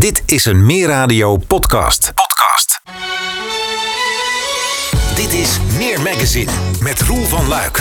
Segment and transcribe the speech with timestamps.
[0.00, 2.12] Dit is een Meer Radio podcast.
[2.14, 2.80] Podcast.
[5.14, 6.50] Dit is Meer Magazine
[6.82, 7.80] met Roel van Luik.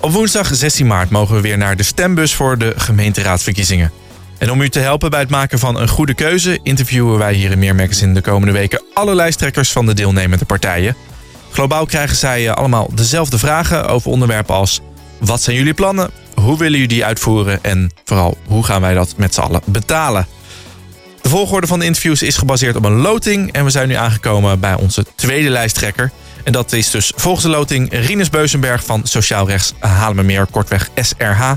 [0.00, 3.92] Op woensdag 16 maart mogen we weer naar de stembus voor de gemeenteraadsverkiezingen.
[4.38, 7.50] En om u te helpen bij het maken van een goede keuze, interviewen wij hier
[7.50, 10.96] in Meer Magazine de komende weken alle lijsttrekkers van de deelnemende partijen.
[11.50, 14.80] Globaal krijgen zij eh, allemaal dezelfde vragen over onderwerpen als:
[15.18, 16.10] wat zijn jullie plannen?
[16.34, 17.64] Hoe willen jullie die uitvoeren?
[17.64, 20.26] En vooral, hoe gaan wij dat met z'n allen betalen?
[21.22, 23.52] De volgorde van de interviews is gebaseerd op een loting.
[23.52, 26.10] En we zijn nu aangekomen bij onze tweede lijsttrekker.
[26.44, 29.74] En dat is dus volgens de loting Rinus Beuzenberg van Sociaal Rechts
[30.14, 31.52] Meer, kortweg SRH.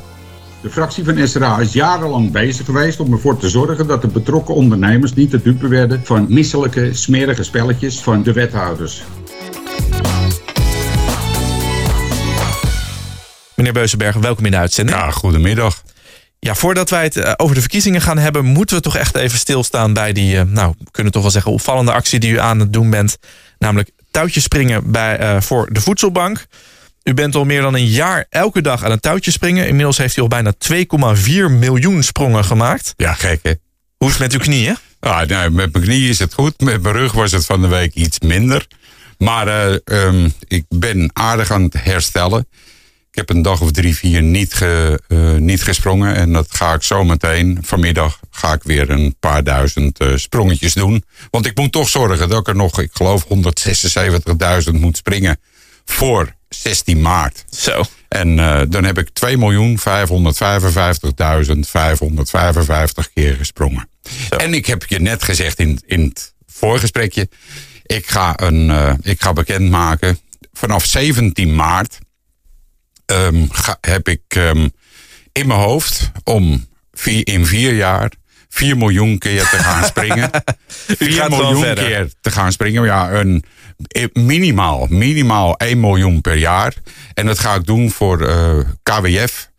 [0.61, 4.55] De fractie van SRA is jarenlang bezig geweest om ervoor te zorgen dat de betrokken
[4.55, 9.03] ondernemers niet te dupe werden van misselijke, smerige spelletjes van de wethouders.
[13.61, 14.97] Meneer Beuzenberg, welkom in de uitzending.
[14.97, 15.83] Ja, goedemiddag.
[16.39, 19.39] Ja, voordat wij het eh, over de verkiezingen gaan hebben, moeten we toch echt even
[19.39, 22.59] stilstaan bij die, eh, nou, we kunnen toch wel zeggen, opvallende actie die u aan
[22.59, 23.17] het doen bent.
[23.57, 26.45] Namelijk touwtjes springen bij, uh, voor de voedselbank.
[27.03, 29.67] U bent al meer dan een jaar elke dag aan een touwtje springen.
[29.67, 32.93] Inmiddels heeft u al bijna 2,4 miljoen sprongen gemaakt.
[32.97, 33.53] Ja, gek hè?
[33.97, 34.77] Hoe is het met uw knieën?
[34.99, 36.59] Ah, nou, met mijn knieën is het goed.
[36.59, 38.67] Met mijn rug was het van de week iets minder.
[39.17, 39.47] Maar
[39.85, 42.47] uh, ik ben aardig aan het herstellen.
[43.11, 46.15] Ik heb een dag of drie, vier niet, ge, uh, niet gesprongen.
[46.15, 47.57] En dat ga ik zo meteen.
[47.61, 51.03] Vanmiddag ga ik weer een paar duizend uh, sprongetjes doen.
[51.29, 53.31] Want ik moet toch zorgen dat ik er nog, ik geloof, 176.000
[54.71, 55.39] moet springen.
[55.85, 57.45] Voor 16 maart.
[57.49, 57.83] Zo.
[58.07, 59.33] En uh, dan heb ik 2.555.555
[63.13, 63.89] keer gesprongen.
[64.29, 64.35] Zo.
[64.35, 67.29] En ik heb je net gezegd in, in het voorgesprekje.
[67.85, 70.19] Ik ga, een, ik ga bekendmaken.
[70.53, 71.99] Vanaf 17 maart
[73.11, 74.71] um, ga, heb ik um,
[75.31, 78.11] in mijn hoofd om vier, in vier jaar
[78.51, 80.29] 4 miljoen keer te gaan springen.
[80.99, 82.83] 4 miljoen keer te gaan springen.
[82.83, 83.43] Ja, een,
[84.13, 86.73] minimaal, minimaal 1 miljoen per jaar.
[87.13, 89.49] En dat ga ik doen voor uh, KWF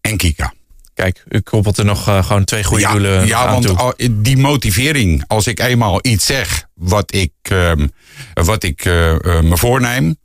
[0.00, 0.52] en Kika.
[0.94, 3.64] Kijk, u koppelt er nog uh, gewoon twee goede ja, doelen ja, aan want
[3.96, 4.20] toe.
[4.22, 7.92] die motivering, als ik eenmaal iets zeg wat ik, um,
[8.34, 10.16] wat ik uh, me voorneem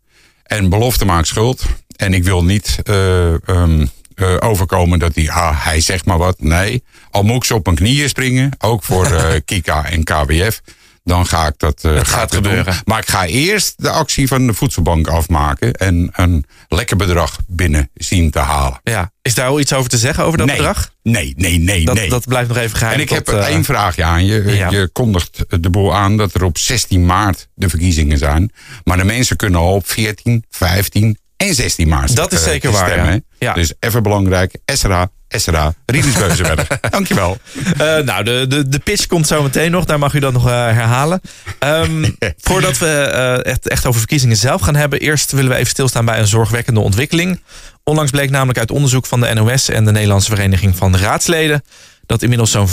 [0.43, 1.65] en belofte maak schuld,
[2.03, 6.41] en ik wil niet uh, um, uh, overkomen dat hij, ah, hij zegt maar wat.
[6.41, 10.61] Nee, al moet ik ze op mijn knieën springen, ook voor uh, Kika en KWF.
[11.05, 11.81] Dan ga ik dat.
[11.83, 12.65] gaat gebeuren.
[12.65, 12.81] Doen.
[12.85, 15.73] Maar ik ga eerst de actie van de voedselbank afmaken.
[15.73, 18.79] En een lekker bedrag binnen zien te halen.
[18.83, 19.11] Ja.
[19.21, 20.91] Is daar al iets over te zeggen over dat nee, bedrag?
[21.01, 22.09] Nee, nee, nee, dat, nee.
[22.09, 22.95] Dat blijft nog even geheim.
[22.95, 24.43] En ik tot, heb één vraagje aan je.
[24.55, 24.69] Ja.
[24.69, 28.51] Je kondigt de boel aan dat er op 16 maart de verkiezingen zijn.
[28.83, 31.17] Maar de mensen kunnen al op 14, 15
[31.47, 33.13] en 16 maart Dat is zeker waar, stemmen.
[33.13, 33.21] ja.
[33.47, 33.53] ja.
[33.53, 34.55] Dus even belangrijk.
[34.65, 36.67] SRA, SRA, Rinus Beuzenberg.
[36.89, 37.37] Dankjewel.
[37.53, 39.85] Uh, nou, de, de, de pitch komt zo meteen nog.
[39.85, 41.21] Daar mag u dan nog uh, herhalen.
[41.59, 44.99] Um, voordat we uh, echt, echt over verkiezingen zelf gaan hebben.
[44.99, 47.41] Eerst willen we even stilstaan bij een zorgwekkende ontwikkeling.
[47.83, 51.63] Onlangs bleek namelijk uit onderzoek van de NOS en de Nederlandse Vereniging van Raadsleden...
[52.05, 52.71] dat inmiddels zo'n 15%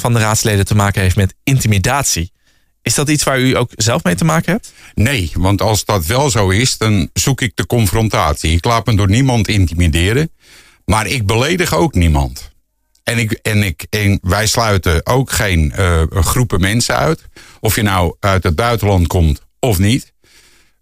[0.00, 2.32] van de raadsleden te maken heeft met intimidatie.
[2.86, 4.72] Is dat iets waar u ook zelf mee te maken hebt?
[4.94, 8.50] Nee, want als dat wel zo is, dan zoek ik de confrontatie.
[8.50, 10.30] Ik laat me door niemand intimideren,
[10.84, 12.50] maar ik beledig ook niemand.
[13.02, 17.22] En, ik, en, ik, en wij sluiten ook geen uh, groepen mensen uit.
[17.60, 20.12] Of je nou uit het buitenland komt of niet.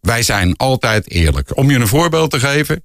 [0.01, 1.57] Wij zijn altijd eerlijk.
[1.57, 2.85] Om je een voorbeeld te geven.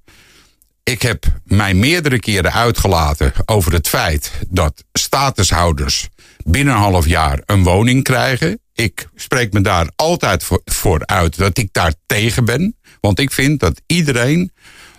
[0.82, 6.08] Ik heb mij meerdere keren uitgelaten over het feit dat statushouders
[6.44, 8.60] binnen een half jaar een woning krijgen.
[8.80, 12.76] Ik spreek me daar altijd voor, uit dat ik daar tegen ben.
[13.00, 14.52] Want ik vind dat iedereen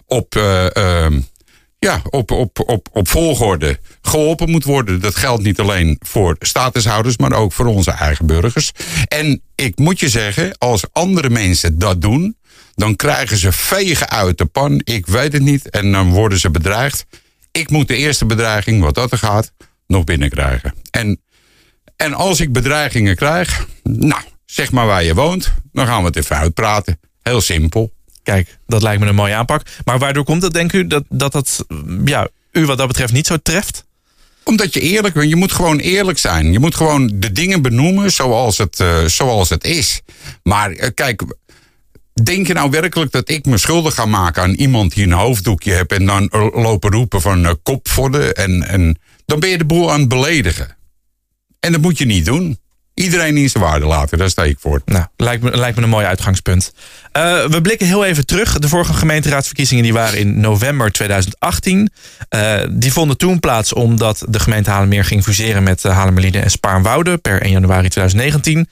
[0.06, 1.08] op, uh, uh,
[1.80, 5.02] ja, op, op, op, op volgorde geholpen moet worden.
[5.02, 8.72] Dat geldt niet alleen voor statushouders, maar ook voor onze eigen burgers.
[9.08, 12.38] En ik moet je zeggen, als andere mensen dat doen,
[12.76, 14.82] dan krijgen ze vegen uit de pan.
[14.84, 15.70] Ik weet het niet.
[15.70, 17.06] En dan worden ze bedreigd.
[17.52, 19.52] Ik moet de eerste bedreiging, wat dat er gaat,
[19.88, 20.74] nog binnenkrijgen.
[20.92, 21.22] En,
[21.96, 26.16] en als ik bedreigingen krijg, nou, zeg maar waar je woont, dan gaan we het
[26.16, 27.00] even uitpraten.
[27.22, 27.92] Heel simpel.
[28.24, 29.62] Kijk, dat lijkt me een mooie aanpak.
[29.86, 31.66] Maar waardoor komt dat, denk u, dat dat, dat
[32.06, 33.86] ja, u wat dat betreft niet zo treft?
[34.44, 35.30] Omdat je eerlijk bent.
[35.30, 36.52] Je moet gewoon eerlijk zijn.
[36.52, 40.02] Je moet gewoon de dingen benoemen zoals het, uh, zoals het is.
[40.44, 41.24] Maar uh, kijk,
[42.24, 45.74] denk je nou werkelijk dat ik me schuldig ga maken aan iemand die een hoofddoekje
[45.74, 50.00] heeft en dan lopen roepen van uh, en, en dan ben je de boel aan
[50.00, 50.78] het beledigen.
[51.60, 52.60] En dat moet je niet doen.
[53.02, 54.82] Iedereen in zijn waarde laten, daar sta ik voor.
[54.86, 56.74] Nou, lijkt me, lijkt me een mooi uitgangspunt.
[57.18, 58.60] Uh, we blikken heel even terug.
[58.60, 61.90] De vorige gemeenteraadsverkiezingen die waren in november 2018.
[62.36, 67.18] Uh, die vonden toen plaats omdat de gemeente Haarlemmeer ging fuseren met uh, en Spaarnwoude
[67.18, 68.68] per 1 januari 2019.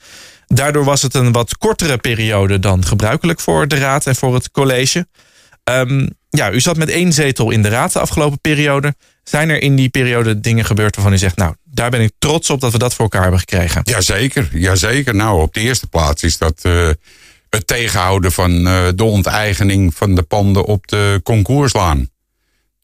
[0.46, 4.50] Daardoor was het een wat kortere periode dan gebruikelijk voor de raad en voor het
[4.50, 5.06] college.
[5.64, 8.94] Um, ja, u zat met één zetel in de raad de afgelopen periode.
[9.22, 11.36] Zijn er in die periode dingen gebeurd waarvan u zegt...
[11.36, 13.80] nou, daar ben ik trots op dat we dat voor elkaar hebben gekregen?
[13.84, 15.14] Jazeker, jazeker.
[15.14, 16.88] Nou, op de eerste plaats is dat uh,
[17.48, 22.08] het tegenhouden van uh, de onteigening van de panden op de concourslaan.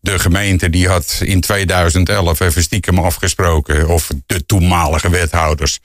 [0.01, 3.89] De gemeente die had in 2011 even stiekem afgesproken...
[3.89, 5.79] of de toenmalige wethouders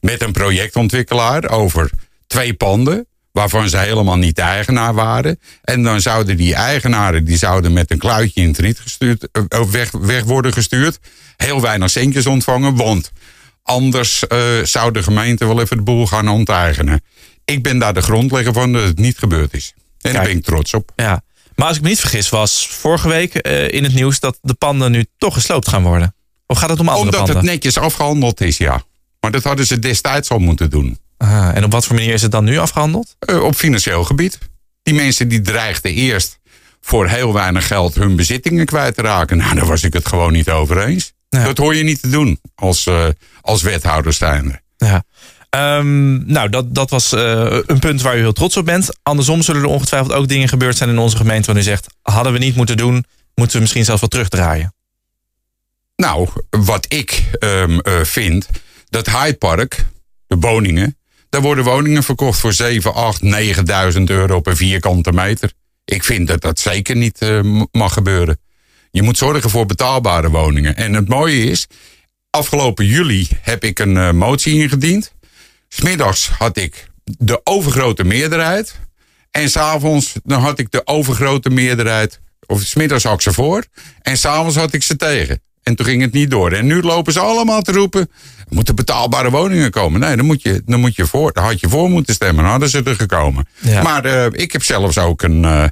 [0.00, 1.90] met een projectontwikkelaar over
[2.26, 3.06] twee panden
[3.38, 5.38] waarvan ze helemaal niet de eigenaar waren.
[5.62, 9.62] En dan zouden die eigenaren die zouden met een kluitje in het riet gestuurd, uh,
[9.70, 10.98] weg, weg worden gestuurd.
[11.36, 13.12] Heel weinig centjes ontvangen, want
[13.62, 17.00] anders uh, zou de gemeente wel even de boel gaan onteigenen.
[17.44, 19.74] Ik ben daar de grondlegger van dat het niet gebeurd is.
[20.00, 20.92] En daar ben ik trots op.
[20.96, 21.22] Ja.
[21.54, 24.54] Maar als ik me niet vergis, was vorige week uh, in het nieuws dat de
[24.54, 26.14] panden nu toch gesloopt gaan worden.
[26.46, 27.36] Of gaat het om andere Omdat panden?
[27.36, 28.82] het netjes afgehandeld is, ja.
[29.20, 30.98] Maar dat hadden ze destijds al moeten doen.
[31.18, 33.16] Aha, en op wat voor manier is het dan nu afgehandeld?
[33.30, 34.38] Uh, op financieel gebied.
[34.82, 36.38] Die mensen die dreigden eerst
[36.80, 39.36] voor heel weinig geld hun bezittingen kwijt te raken.
[39.36, 41.12] Nou, daar was ik het gewoon niet over eens.
[41.28, 41.44] Ja.
[41.44, 43.06] Dat hoor je niet te doen als, uh,
[43.40, 44.60] als wethouder zijnde.
[44.76, 45.04] Ja.
[45.50, 48.98] Um, nou, dat, dat was uh, een punt waar u heel trots op bent.
[49.02, 51.52] Andersom zullen er ongetwijfeld ook dingen gebeurd zijn in onze gemeente...
[51.52, 53.04] waar u zegt, hadden we niet moeten doen,
[53.34, 54.74] moeten we misschien zelfs wel terugdraaien.
[55.96, 58.48] Nou, wat ik um, vind,
[58.88, 59.86] dat Hyde Park,
[60.26, 60.97] de woningen...
[61.28, 63.22] Daar worden woningen verkocht voor 7, 8,
[63.96, 65.52] 9.000 euro per vierkante meter.
[65.84, 68.40] Ik vind dat dat zeker niet uh, mag gebeuren.
[68.90, 70.76] Je moet zorgen voor betaalbare woningen.
[70.76, 71.66] En het mooie is,
[72.30, 75.12] afgelopen juli heb ik een uh, motie ingediend.
[75.68, 78.80] Smiddags had ik de overgrote meerderheid.
[79.30, 82.20] En s'avonds had ik de overgrote meerderheid.
[82.46, 83.64] Of smiddags had ik ze voor.
[84.02, 85.42] En s'avonds had ik ze tegen.
[85.68, 86.52] En toen ging het niet door.
[86.52, 88.00] En nu lopen ze allemaal te roepen.
[88.00, 90.00] Er moeten betaalbare woningen komen.
[90.00, 92.42] Nee, dan, moet je, dan, moet je voor, dan had je voor moeten stemmen.
[92.42, 93.48] Dan hadden ze er gekomen.
[93.58, 93.82] Ja.
[93.82, 95.64] Maar uh, ik heb zelfs ook een, uh,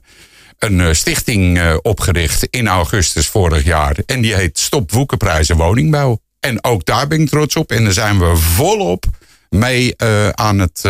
[0.59, 3.97] een stichting uh, opgericht in augustus vorig jaar.
[4.07, 6.21] En die heet Stop Woekenprijzen Woningbouw.
[6.41, 7.71] En ook daar ben ik trots op.
[7.73, 9.05] En daar zijn we volop
[9.51, 9.95] mee
[10.35, 10.85] aan het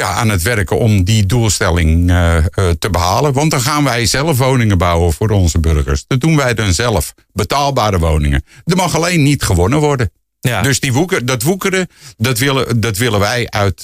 [0.00, 3.32] ja, aan het werken om die doelstelling uh, uh, te behalen.
[3.32, 6.04] Want dan gaan wij zelf woningen bouwen voor onze burgers.
[6.06, 7.14] Dat doen wij dan zelf.
[7.32, 8.44] Betaalbare woningen.
[8.64, 10.10] Er mag alleen niet gewonnen worden.
[10.40, 10.62] Ja.
[10.62, 13.82] Dus die woeker, dat woekeren, dat willen, dat willen wij uit,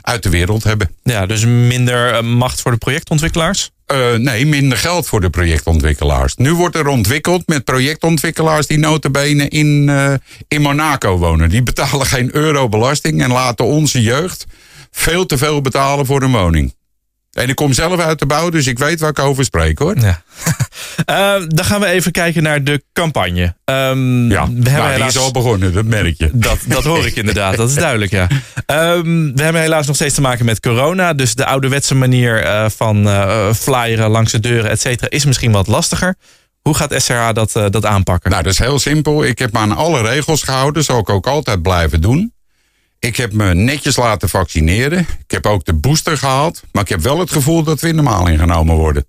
[0.00, 0.90] uit de wereld hebben.
[1.02, 3.70] Ja, dus minder macht voor de projectontwikkelaars?
[4.16, 6.36] Nee, minder geld voor de projectontwikkelaars.
[6.36, 9.90] Nu wordt er ontwikkeld met projectontwikkelaars die notabene in,
[10.48, 11.48] in Monaco wonen.
[11.48, 14.46] Die betalen geen euro belasting en laten onze jeugd
[14.90, 16.74] veel te veel betalen voor een woning.
[17.32, 19.98] En ik kom zelf uit de bouw, dus ik weet waar ik over spreek hoor.
[19.98, 20.22] Ja.
[21.10, 23.54] Uh, dan gaan we even kijken naar de campagne.
[23.64, 25.12] Um, ja, we hebben nou, helaas...
[25.12, 26.30] die is al begonnen, dat merk je.
[26.32, 28.28] Dat, dat hoor ik inderdaad, dat is duidelijk ja.
[28.66, 31.12] Um, we hebben helaas nog steeds te maken met corona.
[31.12, 35.52] Dus de ouderwetse manier uh, van uh, flyeren langs de deuren, et cetera, is misschien
[35.52, 36.14] wat lastiger.
[36.62, 38.30] Hoe gaat SRH dat, dat aanpakken?
[38.30, 39.24] Nou, dat is heel simpel.
[39.24, 42.34] Ik heb me aan alle regels gehouden, zal ik ook altijd blijven doen.
[42.98, 44.98] Ik heb me netjes laten vaccineren.
[44.98, 46.62] Ik heb ook de booster gehaald.
[46.72, 49.06] Maar ik heb wel het gevoel dat we in de maling genomen worden.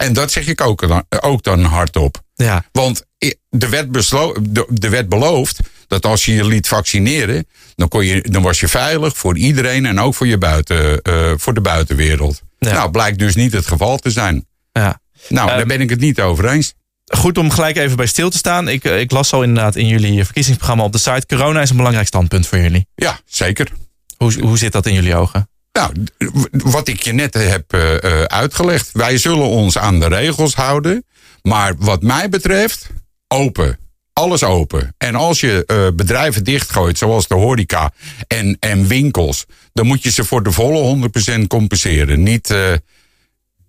[0.00, 2.22] En dat zeg ik ook dan, ook dan hardop.
[2.34, 2.64] Ja.
[2.72, 3.04] Want
[3.48, 8.04] de wet, beslo, de, de wet belooft dat als je je liet vaccineren, dan, kon
[8.04, 11.60] je, dan was je veilig voor iedereen en ook voor, je buiten, uh, voor de
[11.60, 12.42] buitenwereld.
[12.58, 12.72] Ja.
[12.72, 14.46] Nou, blijkt dus niet het geval te zijn.
[14.72, 15.00] Ja.
[15.28, 16.74] Nou, um, daar ben ik het niet over eens.
[17.06, 18.68] Goed om gelijk even bij stil te staan.
[18.68, 21.26] Ik, ik las al inderdaad in jullie verkiezingsprogramma op de site.
[21.26, 22.86] Corona is een belangrijk standpunt voor jullie.
[22.94, 23.72] Ja, zeker.
[24.16, 25.48] Hoe, hoe zit dat in jullie ogen?
[25.72, 25.92] Nou,
[26.50, 28.90] wat ik je net heb uh, uitgelegd.
[28.92, 31.04] Wij zullen ons aan de regels houden.
[31.42, 32.90] Maar wat mij betreft,
[33.28, 33.78] open.
[34.12, 34.94] Alles open.
[34.98, 37.92] En als je bedrijven dichtgooit, zoals de horeca
[38.26, 42.22] en, en winkels, dan moet je ze voor de volle 100% compenseren.
[42.22, 42.46] Niet,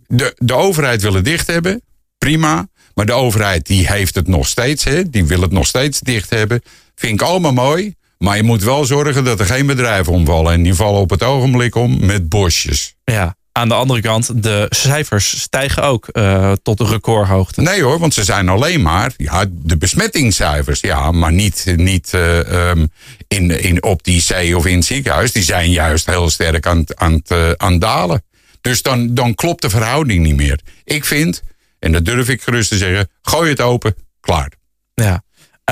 [0.08, 1.82] de, de overheid willen dicht hebben,
[2.18, 2.70] prima.
[2.94, 5.10] Maar de overheid die heeft het nog steeds, hè?
[5.10, 6.62] die wil het nog steeds dicht hebben.
[6.96, 7.96] Vind ik allemaal mooi.
[8.22, 10.54] Maar je moet wel zorgen dat er geen bedrijven omvallen.
[10.54, 12.96] En die vallen op het ogenblik om met bosjes.
[13.04, 17.62] Ja, aan de andere kant, de cijfers stijgen ook uh, tot een recordhoogte.
[17.62, 20.80] Nee hoor, want ze zijn alleen maar ja, de besmettingscijfers.
[20.80, 22.92] Ja, maar niet, niet uh, um,
[23.28, 25.32] in, in, op die C of in het ziekenhuis.
[25.32, 28.24] Die zijn juist heel sterk aan, aan, uh, aan het dalen.
[28.62, 30.60] Dus dan, dan klopt de verhouding niet meer.
[30.84, 31.42] Ik vind,
[31.80, 34.52] en dat durf ik gerust te zeggen, gooi het open, klaar.
[34.94, 35.24] Ja.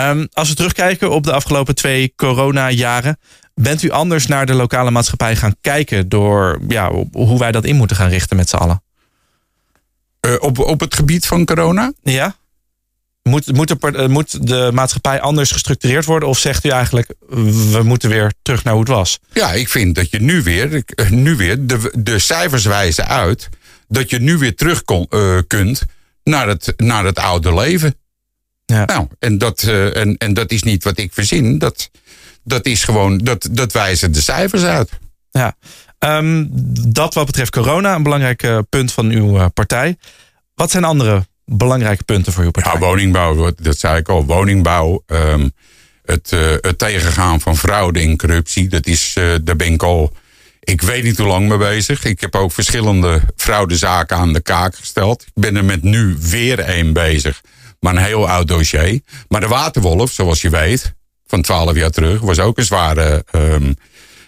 [0.08, 3.18] Um, als we terugkijken op de afgelopen twee corona-jaren,
[3.62, 7.76] Bent u anders naar de lokale maatschappij gaan kijken door ja, hoe wij dat in
[7.76, 8.84] moeten gaan richten met z'n allen?
[10.28, 11.94] Uh, op, op het gebied van corona?
[12.04, 12.36] Ja.
[13.24, 16.30] Moet, moet, de, eh, moet de maatschappij anders gestructureerd worden?
[16.30, 17.14] Of zegt u eigenlijk,
[17.72, 19.20] we moeten weer terug naar hoe het was?
[19.34, 23.50] Ja, ik vind dat je nu weer, nu weer de, de cijfers wijzen uit...
[23.88, 25.86] dat je nu weer terug kon, uh, kunt
[26.24, 27.96] naar het, naar het oude leven.
[28.70, 28.86] Ja.
[28.86, 31.58] Nou, en dat, uh, en, en dat is niet wat ik verzin.
[31.58, 31.90] Dat,
[32.44, 34.90] dat is gewoon, dat, dat wijzen de cijfers uit.
[35.32, 35.56] Ja,
[36.00, 36.50] um,
[36.88, 39.98] dat wat betreft corona, een belangrijk uh, punt van uw uh, partij.
[40.56, 42.74] Wat zijn andere belangrijke punten voor uw partij?
[42.74, 44.26] Ja, woningbouw, dat zei ik al.
[44.26, 45.52] Woningbouw, um,
[46.06, 46.30] het,
[46.62, 50.14] het tegengaan van fraude en corruptie, dat is, daar ben ik al,
[50.60, 52.04] ik weet niet hoe lang mee bezig.
[52.04, 55.22] Ik heb ook verschillende fraudezaken aan de kaak gesteld.
[55.22, 57.42] Ik ben er met nu weer één bezig,
[57.80, 59.02] maar een heel oud dossier.
[59.28, 60.94] Maar de Waterwolf, zoals je weet,
[61.28, 63.76] van twaalf jaar terug, was ook een zware, um,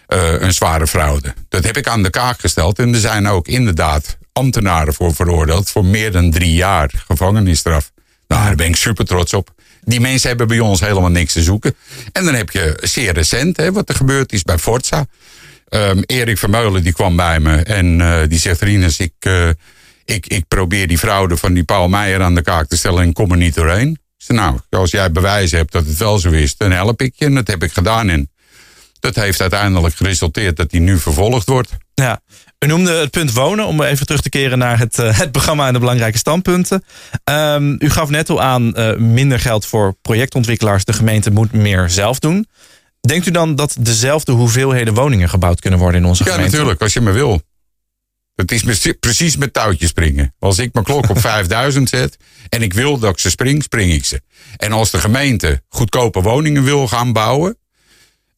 [0.07, 1.33] uh, een zware fraude.
[1.49, 2.79] Dat heb ik aan de kaak gesteld.
[2.79, 7.91] En er zijn ook inderdaad ambtenaren voor veroordeeld voor meer dan drie jaar gevangenisstraf.
[8.27, 9.53] Nou, daar ben ik super trots op.
[9.83, 11.75] Die mensen hebben bij ons helemaal niks te zoeken.
[12.11, 15.05] En dan heb je zeer recent, hè, wat er gebeurd is bij Forza.
[15.69, 19.49] Um, Erik Vermeulen die kwam bij me en uh, die zegt: Rinus, ik, uh,
[20.05, 23.13] ik, ik probeer die fraude van die Paul Meijer aan de kaak te stellen en
[23.13, 26.71] kom er niet doorheen nou, als jij bewijzen hebt dat het wel zo is, dan
[26.71, 27.25] help ik je.
[27.25, 28.09] En dat heb ik gedaan.
[28.09, 28.31] En
[28.99, 31.69] dat heeft uiteindelijk geresulteerd dat hij nu vervolgd wordt.
[31.93, 32.21] Ja,
[32.59, 35.67] u noemde het punt wonen, om even terug te keren naar het, uh, het programma
[35.67, 36.83] en de belangrijke standpunten.
[37.23, 40.85] Um, u gaf net al aan uh, minder geld voor projectontwikkelaars.
[40.85, 42.47] De gemeente moet meer zelf doen.
[43.01, 46.43] Denkt u dan dat dezelfde hoeveelheden woningen gebouwd kunnen worden in onze gemeente?
[46.43, 47.41] Ja, natuurlijk, als je maar wil.
[48.41, 50.33] Het is precies met touwtjes springen.
[50.39, 52.17] Als ik mijn klok op 5000 zet
[52.49, 54.21] en ik wil dat ik ze spring, spring ik ze.
[54.57, 57.57] En als de gemeente goedkope woningen wil gaan bouwen,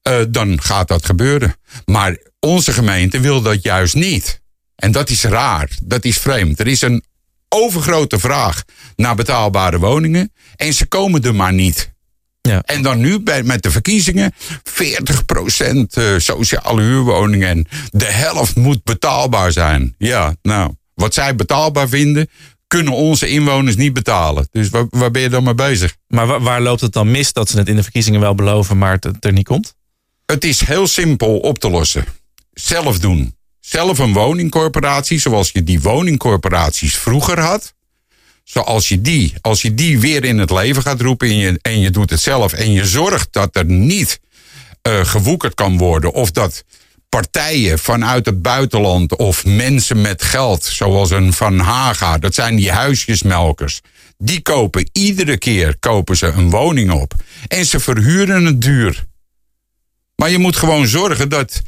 [0.08, 1.56] uh, dan gaat dat gebeuren.
[1.86, 4.42] Maar onze gemeente wil dat juist niet.
[4.76, 6.60] En dat is raar, dat is vreemd.
[6.60, 7.04] Er is een
[7.50, 8.64] overgrote vraag
[8.96, 11.93] naar betaalbare woningen en ze komen er maar niet.
[12.50, 12.62] Ja.
[12.66, 14.36] En dan nu bij, met de verkiezingen 40%
[15.98, 19.96] uh, sociale huurwoningen en de helft moet betaalbaar zijn.
[19.98, 22.30] Ja, nou, wat zij betaalbaar vinden,
[22.68, 24.48] kunnen onze inwoners niet betalen.
[24.52, 25.96] Dus waar, waar ben je dan mee bezig?
[26.08, 28.78] Maar waar, waar, loopt het dan mis dat ze het in de verkiezingen wel beloven,
[28.78, 29.76] maar het er niet komt?
[30.26, 32.06] Het is heel simpel op te lossen.
[32.54, 33.36] Zelf doen.
[33.60, 37.74] Zelf een woningcorporatie, zoals je die woningcorporaties vroeger had.
[38.44, 41.80] Zoals je die, als je die weer in het leven gaat roepen en je, en
[41.80, 44.20] je doet het zelf en je zorgt dat er niet
[44.88, 46.64] uh, gewoekerd kan worden of dat
[47.10, 52.72] partijen vanuit het buitenland of mensen met geld, zoals een Van Haga, dat zijn die
[52.72, 53.82] huisjesmelkers,
[54.18, 57.14] die kopen iedere keer kopen ze een woning op
[57.48, 59.06] en ze verhuren het duur.
[60.16, 61.62] Maar je moet gewoon zorgen dat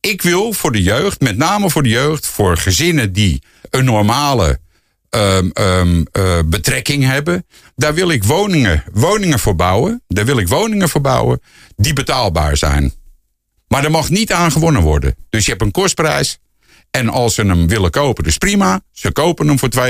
[0.00, 4.60] ik wil voor de jeugd, met name voor de jeugd, voor gezinnen die een normale
[5.10, 7.46] um, um, uh, betrekking hebben.
[7.76, 10.02] Daar wil ik woningen, woningen voor bouwen.
[10.06, 11.40] Daar wil ik woningen voor bouwen
[11.76, 12.92] die betaalbaar zijn.
[13.68, 15.16] Maar er mag niet aan gewonnen worden.
[15.30, 16.38] Dus je hebt een kostprijs.
[16.90, 18.80] En als ze hem willen kopen, dus prima.
[18.92, 19.80] Ze kopen hem voor 2,5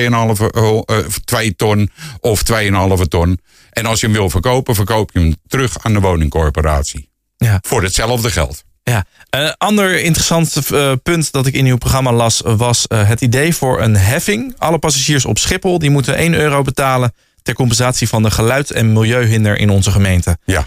[0.56, 3.38] uh, 2 ton of 2,5 ton.
[3.70, 7.10] En als je hem wil verkopen, verkoop je hem terug aan de woningcorporatie.
[7.36, 7.58] Ja.
[7.62, 8.64] Voor hetzelfde geld.
[8.88, 13.20] Ja, een ander interessant uh, punt dat ik in uw programma las was uh, het
[13.20, 14.54] idee voor een heffing.
[14.58, 18.92] Alle passagiers op Schiphol die moeten 1 euro betalen ter compensatie van de geluid- en
[18.92, 20.38] milieuhinder in onze gemeente.
[20.44, 20.66] Ja.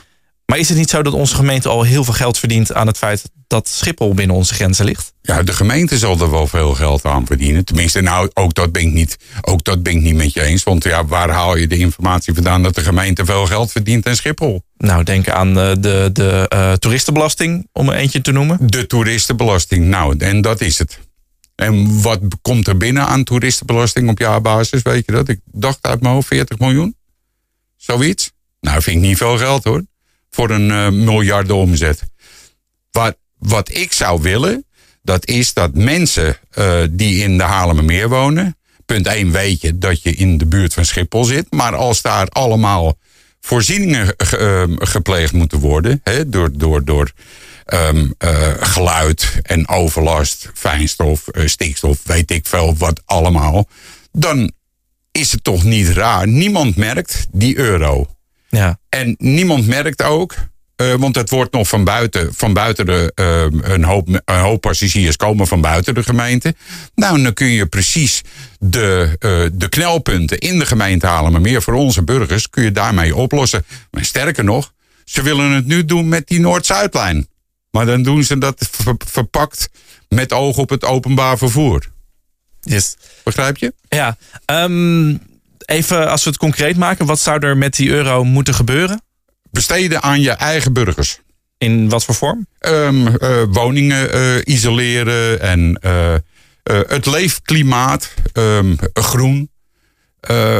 [0.51, 2.97] Maar is het niet zo dat onze gemeente al heel veel geld verdient aan het
[2.97, 5.13] feit dat Schiphol binnen onze grenzen ligt?
[5.21, 7.65] Ja, de gemeente zal er wel veel geld aan verdienen.
[7.65, 10.63] Tenminste, nou, ook dat ben ik niet, ook dat ben ik niet met je eens.
[10.63, 14.15] Want ja, waar haal je de informatie vandaan dat de gemeente veel geld verdient aan
[14.15, 14.63] Schiphol?
[14.77, 18.57] Nou, denk aan de, de, de uh, toeristenbelasting, om er eentje te noemen.
[18.61, 20.99] De toeristenbelasting, nou, en dat is het.
[21.55, 25.29] En wat komt er binnen aan toeristenbelasting op jaarbasis, weet je dat?
[25.29, 26.95] Ik dacht uit mijn hoofd 40 miljoen.
[27.75, 28.31] Zoiets.
[28.59, 29.89] Nou, vind ik niet veel geld hoor
[30.31, 32.03] voor een uh, miljarden omzet.
[32.91, 34.65] Wat, wat ik zou willen,
[35.03, 38.57] dat is dat mensen uh, die in de Haarlemmermeer wonen...
[38.85, 41.45] punt 1 weet je dat je in de buurt van Schiphol zit...
[41.49, 42.97] maar als daar allemaal
[43.39, 46.01] voorzieningen uh, gepleegd moeten worden...
[46.27, 47.11] Door, door, door
[47.65, 48.13] um,
[48.59, 53.67] geluid en overlast, fijnstof, stikstof, weet ik veel wat allemaal...
[54.11, 54.51] dan
[55.11, 56.27] is het toch niet raar.
[56.27, 58.07] Niemand merkt die euro.
[58.51, 58.79] Ja.
[58.89, 60.35] En niemand merkt ook,
[60.77, 64.61] uh, want het wordt nog van buiten, van buiten de, uh, een, hoop, een hoop
[64.61, 66.55] passagiers komen van buiten de gemeente.
[66.95, 68.21] Nou, dan kun je precies
[68.59, 72.71] de, uh, de knelpunten in de gemeente halen, maar meer voor onze burgers kun je
[72.71, 73.65] daarmee oplossen.
[73.91, 74.73] Maar sterker nog,
[75.05, 77.27] ze willen het nu doen met die Noord-Zuidlijn.
[77.71, 79.69] Maar dan doen ze dat ver- verpakt
[80.09, 81.91] met oog op het openbaar vervoer.
[82.61, 82.95] Yes.
[83.23, 83.73] Begrijp je?
[83.89, 85.15] Ja, ehm,
[85.71, 87.05] even als we het concreet maken.
[87.05, 89.01] Wat zou er met die euro moeten gebeuren?
[89.51, 91.19] Besteden aan je eigen burgers.
[91.57, 92.47] In wat voor vorm?
[92.59, 96.13] Ehm, eh, woningen eh, isoleren en eh,
[96.87, 99.49] het leefklimaat ehm, groen.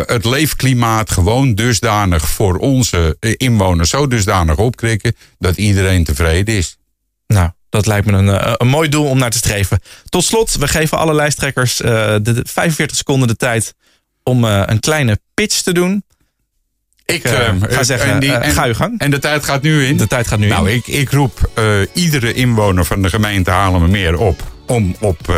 [0.05, 6.77] Het leefklimaat gewoon dusdanig voor onze inwoners zo dusdanig opkrikken dat iedereen tevreden is.
[7.27, 9.79] Nou, dat lijkt me een, een mooi doel om naar te streven.
[10.09, 13.73] Tot slot, we geven alle lijsttrekkers de 45 seconden de tijd
[14.23, 16.03] om eh, een kleine pitch te doen.
[17.05, 18.99] Ik eh, ehm, ga zeggen, en die- eh, ga gang.
[18.99, 19.97] En de tijd gaat nu in.
[19.97, 20.75] De tijd gaat nu Nou, in.
[20.75, 25.35] ik, ik roep eh, iedere inwoner van de gemeente Haarlemmermeer op om op eh,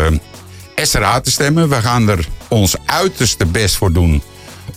[0.85, 1.69] SRA te stemmen.
[1.69, 4.23] We gaan er ons uiterste best voor doen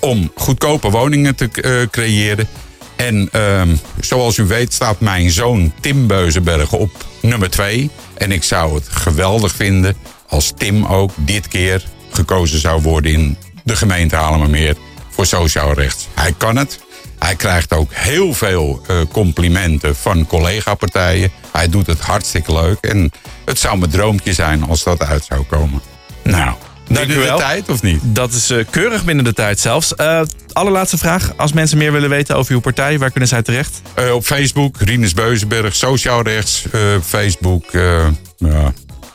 [0.01, 2.49] om goedkope woningen te eh, creëren.
[2.97, 3.69] En ehm,
[4.01, 6.91] zoals u weet staat mijn zoon Tim Beuzenberg op
[7.23, 7.91] nummer 2.
[8.15, 9.97] En ik zou het geweldig vinden
[10.29, 13.37] als Tim ook dit keer gekozen zou worden in
[13.67, 14.77] de gemeente Haarlemmermeer
[15.11, 16.09] voor sociaal rechts.
[16.15, 16.81] Hij kan het.
[17.19, 21.31] Hij krijgt ook heel veel eh, complimenten van collega-partijen.
[21.53, 22.79] Hij doet het hartstikke leuk.
[22.81, 23.13] En
[23.45, 25.81] het zou mijn droompje zijn als dat uit zou komen.
[26.23, 26.55] Nou,
[26.89, 27.37] Dank u binnen wel.
[27.37, 28.01] de tijd of niet?
[28.03, 29.95] Dat is eh, keurig binnen de tijd zelfs.
[29.95, 30.21] Eh
[30.53, 31.33] allerlaatste vraag.
[31.37, 33.83] Als mensen meer willen weten over uw partij, waar kunnen zij terecht?
[34.13, 36.65] Op Facebook, Rinus Beuzenberg, sociaal rechts,
[37.05, 37.65] Facebook.
[37.73, 38.73] ja.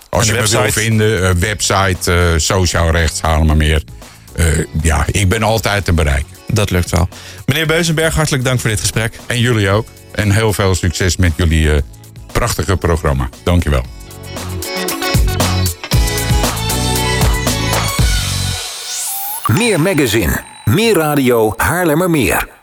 [0.10, 3.84] Als je me wil vinden, website, sociaal rechts, haal maar meer.
[4.36, 4.46] Eh,
[4.82, 6.30] ja, ik ben altijd te bereiken.
[6.48, 7.08] Dat lukt wel.
[7.46, 9.20] Meneer Beuzenberg, hartelijk dank voor dit gesprek.
[9.28, 9.88] En jullie ook.
[10.12, 11.82] En heel veel succes met jullie eh,
[12.32, 13.30] prachtige programma.
[13.44, 13.84] Dankjewel.
[19.48, 22.61] Meer magazine, meer radio Haarlemmermeer.